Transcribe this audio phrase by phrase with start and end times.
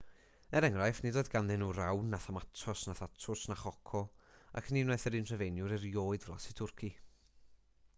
[0.59, 4.03] er enghraifft nid oedd ganddyn nhw rawn na thomatos na thatws na choco
[4.63, 6.93] ac ni wnaeth yr un rhufeiniwr erioed flasu twrci